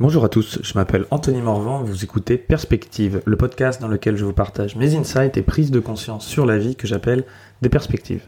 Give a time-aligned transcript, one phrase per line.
[0.00, 4.24] Bonjour à tous, je m'appelle Anthony Morvan, vous écoutez Perspective, le podcast dans lequel je
[4.24, 7.26] vous partage mes insights et prises de conscience sur la vie que j'appelle
[7.60, 8.26] des perspectives.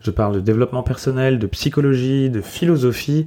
[0.00, 3.26] Je parle de développement personnel, de psychologie, de philosophie,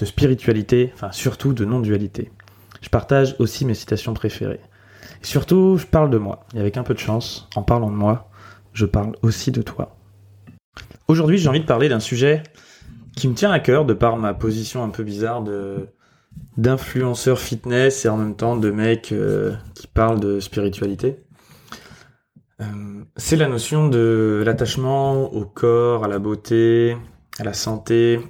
[0.00, 2.32] de spiritualité, enfin surtout de non-dualité.
[2.80, 4.58] Je partage aussi mes citations préférées.
[5.22, 6.46] Et surtout, je parle de moi.
[6.52, 8.28] Et avec un peu de chance, en parlant de moi,
[8.72, 9.94] je parle aussi de toi.
[11.06, 12.42] Aujourd'hui, j'ai envie de parler d'un sujet
[13.14, 15.90] qui me tient à cœur de par ma position un peu bizarre de
[16.56, 21.20] d'influenceurs fitness et en même temps de mecs euh, qui parlent de spiritualité.
[22.60, 22.64] Euh,
[23.16, 26.96] c'est la notion de l'attachement au corps, à la beauté,
[27.38, 28.20] à la santé,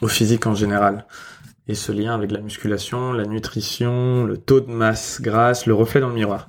[0.00, 1.06] au physique en général.
[1.66, 6.00] Et ce lien avec la musculation, la nutrition, le taux de masse grasse, le reflet
[6.00, 6.48] dans le miroir.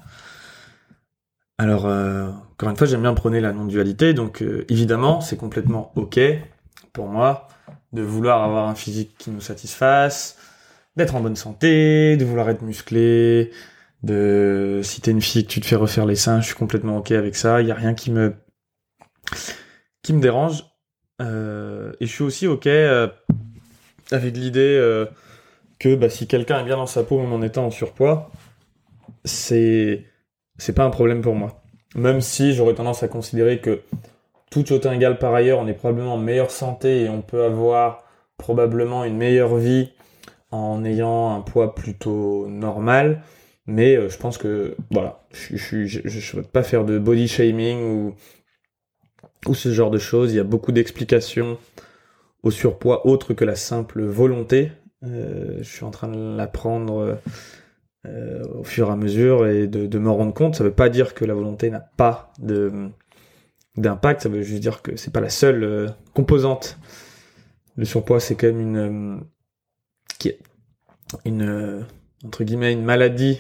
[1.57, 6.19] Alors, euh, encore une fois, j'aime bien prôner la non-dualité, donc évidemment, c'est complètement ok
[6.93, 7.47] pour moi
[7.93, 10.37] de vouloir avoir un physique qui nous satisfasse,
[10.95, 13.51] d'être en bonne santé, de vouloir être musclé,
[14.03, 17.11] de si t'es une fille tu te fais refaire les seins, je suis complètement ok
[17.11, 17.61] avec ça.
[17.61, 18.33] Il y a rien qui me
[20.01, 20.65] qui me dérange.
[21.21, 23.07] Euh, et je suis aussi ok euh,
[24.11, 25.07] avec l'idée euh,
[25.79, 28.29] que bah, si quelqu'un est bien dans sa peau même en étant en surpoids,
[29.25, 30.05] c'est
[30.57, 31.61] c'est pas un problème pour moi.
[31.95, 33.81] Même si j'aurais tendance à considérer que
[34.49, 38.03] tout autant égal par ailleurs, on est probablement en meilleure santé et on peut avoir
[38.37, 39.89] probablement une meilleure vie
[40.51, 43.21] en ayant un poids plutôt normal.
[43.65, 48.15] Mais euh, je pense que, voilà, je ne souhaite pas faire de body shaming ou,
[49.45, 50.31] ou ce genre de choses.
[50.31, 51.57] Il y a beaucoup d'explications
[52.43, 54.71] au surpoids autre que la simple volonté.
[55.03, 57.19] Euh, je suis en train de l'apprendre
[58.05, 60.55] euh, au fur et à mesure et de me rendre compte.
[60.55, 62.89] Ça ne veut pas dire que la volonté n'a pas de
[63.77, 66.77] d'impact, ça veut juste dire que c'est pas la seule composante.
[67.75, 69.21] Le surpoids, c'est quand même une,
[70.17, 70.39] qui est
[71.25, 71.81] une euh,
[72.25, 73.39] entre guillemets une maladie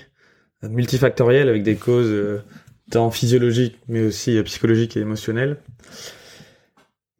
[0.63, 2.41] multifactorielle avec des causes euh,
[2.91, 5.57] tant physiologiques mais aussi euh, psychologiques et émotionnelles.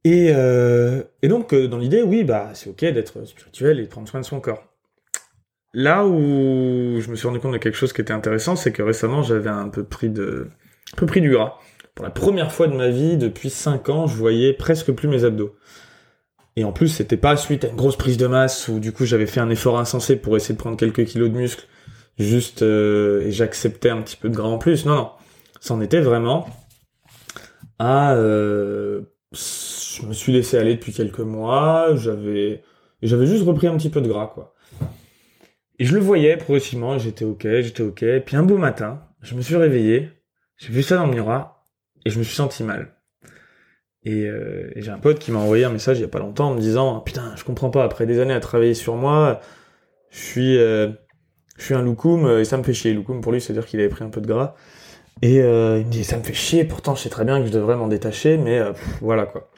[0.03, 4.21] Et, et donc dans l'idée, oui, bah c'est ok d'être spirituel et de prendre soin
[4.21, 4.63] de son corps.
[5.73, 8.81] Là où je me suis rendu compte de quelque chose qui était intéressant, c'est que
[8.81, 10.47] récemment j'avais un peu pris de
[10.93, 11.59] un peu pris du gras.
[11.97, 15.23] Pour la première fois de ma vie depuis 5 ans, je voyais presque plus mes
[15.23, 15.55] abdos.
[16.55, 19.05] Et en plus, c'était pas suite à une grosse prise de masse où du coup
[19.05, 21.65] j'avais fait un effort insensé pour essayer de prendre quelques kilos de muscle,
[22.19, 24.85] juste euh, et j'acceptais un petit peu de gras en plus.
[24.85, 25.09] Non, non,
[25.59, 26.47] c'en était vraiment
[27.79, 28.13] à.
[28.13, 31.95] Euh, je me suis laissé aller depuis quelques mois.
[31.95, 32.61] J'avais,
[33.01, 34.53] j'avais juste repris un petit peu de gras, quoi.
[35.79, 36.99] Et je le voyais progressivement.
[36.99, 38.05] J'étais ok, j'étais ok.
[38.23, 40.11] Puis un beau matin, je me suis réveillé,
[40.57, 41.56] j'ai vu ça dans le miroir
[42.07, 42.93] et je me suis senti mal.
[44.07, 46.51] Euh, et, j'ai un pote qui m'a envoyé un message il y a pas longtemps
[46.51, 49.41] en me disant putain je comprends pas après des années à travailler sur moi
[50.11, 50.87] je suis euh,
[51.57, 52.93] je suis un loukoum et ça me fait chier.
[52.93, 54.55] Loukoum pour lui c'est à dire qu'il avait pris un peu de gras.
[55.21, 57.47] Et euh, il me dit ça me fait chier pourtant je sais très bien que
[57.47, 58.61] je devrais m'en détacher mais
[59.01, 59.51] voilà quoi.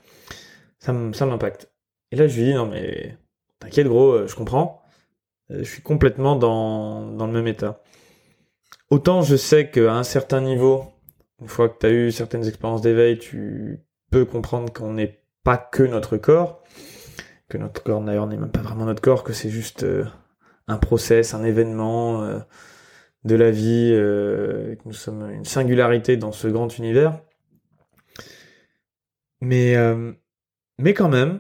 [0.80, 1.70] Ça m'impacte.
[2.12, 3.18] Et là je lui dis non mais
[3.60, 4.82] t'inquiète gros je comprends.
[5.52, 7.84] Je suis complètement dans dans le même état.
[8.90, 10.92] Autant je sais qu'à un certain niveau
[11.42, 13.80] une fois que tu as eu certaines expériences d'éveil, tu
[14.10, 16.64] peut comprendre qu'on n'est pas que notre corps,
[17.48, 20.06] que notre corps d'ailleurs n'est même pas vraiment notre corps, que c'est juste euh,
[20.68, 22.40] un process, un événement euh,
[23.24, 27.22] de la vie, euh, que nous sommes une singularité dans ce grand univers.
[29.42, 29.78] Mais,
[30.80, 31.40] mais quand même,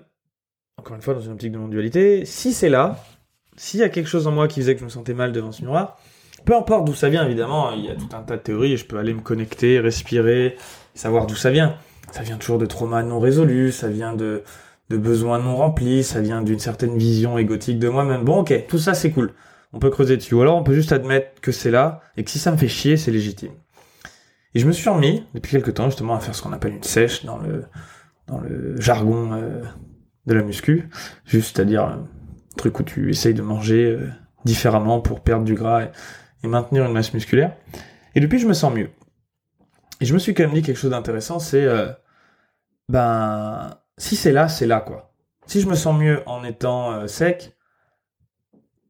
[0.78, 3.04] encore une fois dans une optique de non-dualité, si c'est là,
[3.58, 5.52] s'il y a quelque chose en moi qui faisait que je me sentais mal devant
[5.52, 6.00] ce miroir,
[6.46, 8.86] peu importe d'où ça vient, évidemment, il y a tout un tas de théories, je
[8.86, 10.58] peux aller me connecter, respirer,
[10.94, 11.76] savoir d'où ça vient
[12.12, 14.44] ça vient toujours de traumas non résolus, ça vient de,
[14.90, 18.24] de besoins non remplis, ça vient d'une certaine vision égotique de moi-même.
[18.24, 19.34] Bon, ok, tout ça c'est cool.
[19.74, 20.34] On peut creuser dessus.
[20.34, 22.68] Ou alors on peut juste admettre que c'est là et que si ça me fait
[22.68, 23.52] chier, c'est légitime.
[24.56, 26.84] Et je me suis remis, depuis quelques temps, justement, à faire ce qu'on appelle une
[26.84, 27.66] sèche dans le,
[28.26, 29.62] dans le jargon euh,
[30.26, 30.90] de la muscu.
[31.26, 32.08] Juste, c'est-à-dire un
[32.58, 34.10] truc où tu essayes de manger euh,
[34.46, 35.90] différemment pour perdre du gras et,
[36.44, 37.56] et maintenir une masse musculaire.
[38.16, 38.90] Et depuis, je me sens mieux.
[40.02, 41.90] Et je me suis quand même dit quelque chose d'intéressant, c'est euh,
[42.88, 45.14] ben si c'est là, c'est là quoi.
[45.46, 47.58] Si je me sens mieux en étant euh, sec,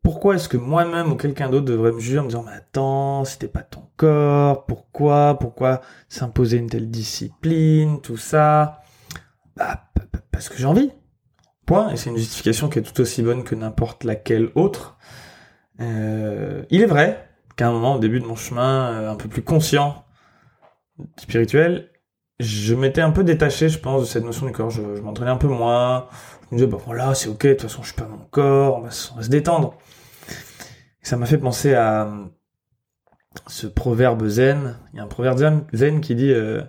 [0.03, 3.25] pourquoi est-ce que moi-même ou quelqu'un d'autre devrait me juger en me disant mais attends,
[3.25, 8.81] c'était pas ton corps, pourquoi, pourquoi s'imposer une telle discipline, tout ça?
[9.55, 9.89] Bah
[10.31, 10.91] parce que j'ai envie.
[11.65, 11.89] Point.
[11.89, 14.97] Et c'est une justification qui est tout aussi bonne que n'importe laquelle autre.
[15.81, 17.28] Euh, il est vrai
[17.59, 20.05] qu'à un moment, au début de mon chemin, un peu plus conscient
[21.17, 21.89] spirituel,
[22.39, 24.69] je m'étais un peu détaché, je pense, de cette notion du corps.
[24.69, 26.07] Je, m'entraînais un peu moins.
[26.43, 28.77] Je me disais, bah voilà, c'est ok, de toute façon, je suis pas mon corps,
[28.77, 29.77] on va, se détendre.
[31.01, 32.09] Ça m'a fait penser à
[33.47, 34.77] ce proverbe zen.
[34.93, 36.61] Il y a un proverbe zen, qui dit euh,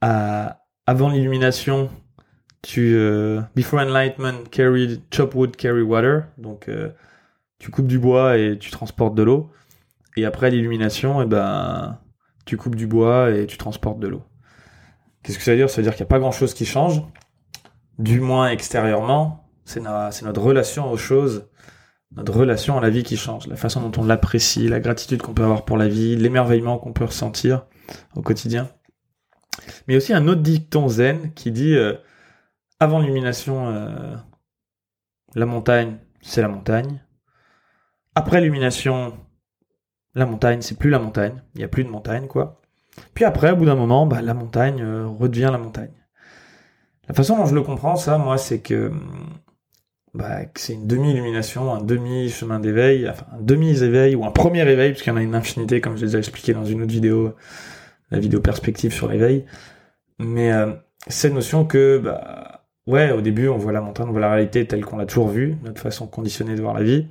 [0.00, 1.90] avant l'illumination,
[2.62, 6.24] tu euh, before enlightenment, carry chop wood, carry water.
[6.38, 6.90] Donc euh,
[7.58, 9.50] tu coupes du bois et tu transportes de l'eau.
[10.16, 11.98] Et après l'illumination, et eh ben
[12.44, 14.22] tu coupes du bois et tu transportes de l'eau.
[15.22, 15.70] Qu'est-ce que ça veut dire?
[15.70, 17.02] Ça veut dire qu'il n'y a pas grand-chose qui change,
[17.98, 19.48] du moins extérieurement.
[19.64, 21.46] C'est notre relation aux choses
[22.16, 25.34] notre relation à la vie qui change, la façon dont on l'apprécie, la gratitude qu'on
[25.34, 27.64] peut avoir pour la vie, l'émerveillement qu'on peut ressentir
[28.14, 28.70] au quotidien.
[29.86, 31.94] Mais aussi un autre dicton zen qui dit euh,
[32.80, 34.14] avant l'illumination, euh,
[35.34, 37.02] la montagne, c'est la montagne.
[38.14, 39.14] Après l'illumination,
[40.14, 41.42] la montagne, c'est plus la montagne.
[41.54, 42.60] Il n'y a plus de montagne, quoi.
[43.14, 45.92] Puis après, au bout d'un moment, bah, la montagne euh, redevient la montagne.
[47.08, 49.00] La façon dont je le comprends, ça, moi, c'est que hum,
[50.14, 55.10] bah, c'est une demi-illumination, un demi-chemin d'éveil, enfin un demi-éveil ou un premier éveil, puisqu'il
[55.10, 57.34] y en a une infinité, comme je l'ai déjà expliqué dans une autre vidéo,
[58.10, 59.46] la vidéo perspective sur l'éveil.
[60.18, 60.72] Mais euh,
[61.08, 64.66] cette notion que, bah, ouais, au début, on voit la montagne, on voit la réalité
[64.66, 67.08] telle qu'on l'a toujours vue, notre façon conditionnée de voir la vie.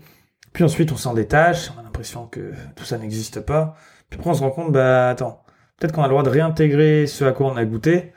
[0.54, 3.76] Puis ensuite, on s'en détache, on a l'impression que tout ça n'existe pas.
[4.10, 5.44] Puis après, on se rend compte, bah, attends,
[5.80, 8.14] peut-être qu'on a le droit de réintégrer ce à quoi on a goûté,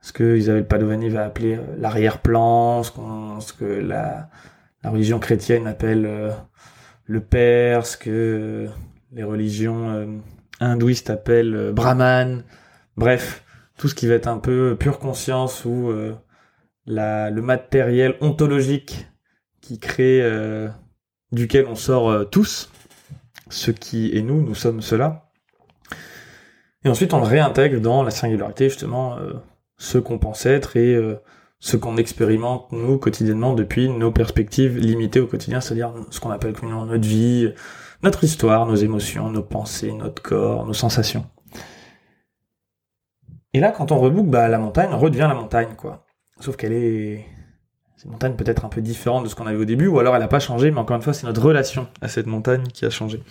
[0.00, 2.92] ce que Isabelle Padovani va appeler euh, l'arrière-plan, ce,
[3.40, 4.28] ce, que la,
[4.84, 6.30] religion chrétienne appelle euh,
[7.06, 8.68] le père, ce que euh,
[9.12, 10.20] les religions
[10.60, 12.44] hindouistes appellent brahman,
[12.96, 13.42] bref,
[13.78, 15.92] tout ce qui va être un peu pure conscience ou
[16.86, 19.08] la, le matériel ontologique
[19.60, 20.20] qui crée,
[21.32, 22.70] duquel on sort tous,
[23.48, 25.30] ce qui est nous, nous sommes cela.
[26.84, 29.18] Et ensuite on réintègre dans la singularité justement
[29.78, 31.16] ce qu'on pense être et euh,
[31.58, 36.52] ce qu'on expérimente nous quotidiennement depuis nos perspectives limitées au quotidien, c'est-à-dire ce qu'on appelle
[36.52, 37.52] communément notre vie,
[38.02, 41.26] notre histoire, nos émotions, nos pensées, notre corps, nos sensations.
[43.52, 46.04] Et là, quand on reboucle, bah, la montagne redevient la montagne, quoi.
[46.40, 47.24] Sauf qu'elle est...
[47.96, 50.14] C'est une montagne peut-être un peu différente de ce qu'on avait au début, ou alors
[50.14, 52.84] elle n'a pas changé, mais encore une fois, c'est notre relation à cette montagne qui
[52.84, 53.22] a changé.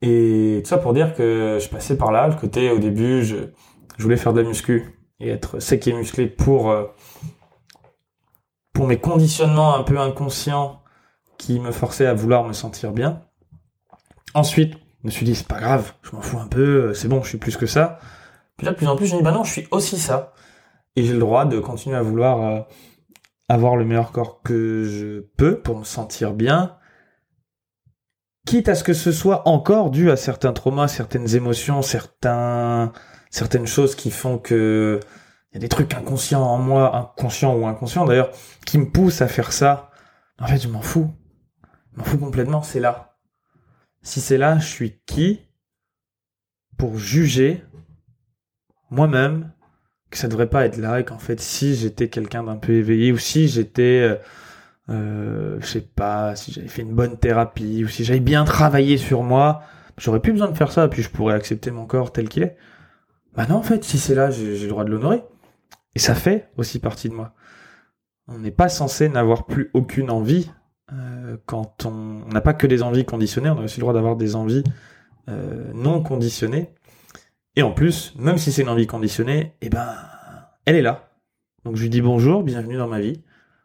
[0.00, 3.36] Et tout ça pour dire que je passais par là, le côté au début, je,
[3.98, 6.84] voulais faire de la muscu et être sec et musclé pour, euh,
[8.72, 10.82] pour mes conditionnements un peu inconscients
[11.38, 13.22] qui me forçaient à vouloir me sentir bien.
[14.34, 17.08] Ensuite, je me suis dit, c'est pas grave, je m'en fous un peu, euh, c'est
[17.08, 17.98] bon, je suis plus que ça.
[18.56, 20.32] Puis là, de plus en plus, je me dis, bah non, je suis aussi ça.
[20.94, 22.60] Et j'ai le droit de continuer à vouloir euh,
[23.48, 26.76] avoir le meilleur corps que je peux pour me sentir bien.
[28.46, 32.92] Quitte à ce que ce soit encore dû à certains traumas, certaines émotions, certains,
[33.30, 35.00] certaines choses qui font que
[35.50, 38.30] il y a des trucs inconscients en moi, inconscients ou inconscients d'ailleurs,
[38.66, 39.90] qui me poussent à faire ça.
[40.38, 41.10] En fait, je m'en fous.
[41.92, 43.16] Je m'en fous complètement, c'est là.
[44.02, 45.40] Si c'est là, je suis qui
[46.76, 47.64] pour juger
[48.90, 49.52] moi-même
[50.10, 53.12] que ça devrait pas être là et qu'en fait si j'étais quelqu'un d'un peu éveillé
[53.12, 54.16] ou si j'étais euh,
[54.88, 58.98] euh, je sais pas si j'avais fait une bonne thérapie ou si j'avais bien travaillé
[58.98, 59.62] sur moi
[59.98, 62.56] j'aurais plus besoin de faire ça puis je pourrais accepter mon corps tel qu'il est
[63.36, 65.22] bah non, en fait, si c'est là, j'ai le droit de l'honorer.
[65.94, 67.34] Et ça fait aussi partie de moi.
[68.28, 70.50] On n'est pas censé n'avoir plus aucune envie
[70.92, 74.16] euh, quand on n'a pas que des envies conditionnées, on a aussi le droit d'avoir
[74.16, 74.64] des envies
[75.28, 76.70] euh, non conditionnées.
[77.56, 79.88] Et en plus, même si c'est une envie conditionnée, eh ben,
[80.66, 81.08] elle est là.
[81.64, 83.22] Donc je lui dis bonjour, bienvenue dans ma vie.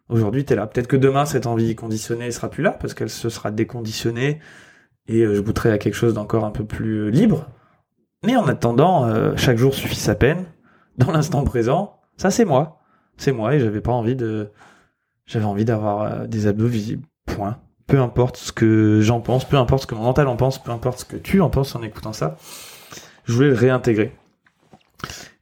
[0.08, 0.66] Aujourd'hui, tu es là.
[0.66, 4.40] Peut-être que demain, cette envie conditionnée sera plus là parce qu'elle se sera déconditionnée
[5.08, 7.50] et euh, je goûterai à quelque chose d'encore un peu plus libre.
[8.26, 10.46] Mais en attendant, euh, chaque jour suffit sa peine.
[10.98, 12.82] Dans l'instant présent, ça c'est moi.
[13.18, 14.52] C'est moi et j'avais pas envie de.
[15.26, 17.06] J'avais envie d'avoir euh, des abdos visibles.
[17.26, 17.58] Point.
[17.88, 20.72] Peu importe ce que j'en pense, peu importe ce que mon mental en pense, peu
[20.72, 22.38] importe ce que tu en penses en écoutant ça.
[23.26, 24.16] Je voulais le réintégrer.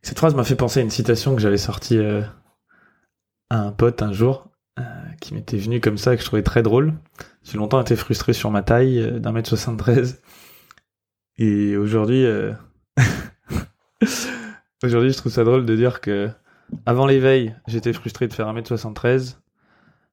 [0.02, 2.22] Cette phrase m'a fait penser à une citation que j'avais sortie euh,
[3.50, 4.48] à un pote un jour,
[5.20, 6.94] qui m'était venu comme ça et que je trouvais très drôle.
[7.44, 10.22] J'ai longtemps été frustré sur ma taille d'un mètre 73.
[11.38, 12.26] Et aujourd'hui,
[14.84, 16.30] Aujourd'hui, je trouve ça drôle de dire que
[16.86, 19.38] avant l'éveil, j'étais frustré de faire 1m73.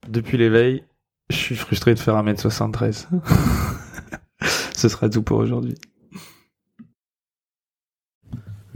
[0.09, 0.85] Depuis l'éveil,
[1.31, 3.07] je suis frustré de faire 1m73.
[4.75, 5.77] Ce sera tout pour aujourd'hui.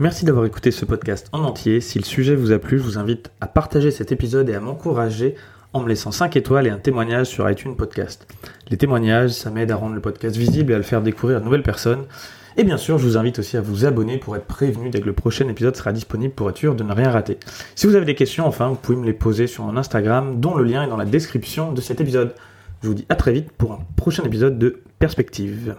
[0.01, 1.79] Merci d'avoir écouté ce podcast en entier.
[1.79, 4.59] Si le sujet vous a plu, je vous invite à partager cet épisode et à
[4.59, 5.35] m'encourager
[5.73, 8.25] en me laissant 5 étoiles et un témoignage sur iTunes Podcast.
[8.71, 11.39] Les témoignages, ça m'aide à rendre le podcast visible et à le faire découvrir à
[11.39, 12.05] de nouvelles personnes.
[12.57, 15.05] Et bien sûr, je vous invite aussi à vous abonner pour être prévenu dès que
[15.05, 17.37] le prochain épisode sera disponible pour être sûr de ne rien rater.
[17.75, 20.55] Si vous avez des questions, enfin, vous pouvez me les poser sur mon Instagram, dont
[20.55, 22.33] le lien est dans la description de cet épisode.
[22.81, 25.75] Je vous dis à très vite pour un prochain épisode de Perspective.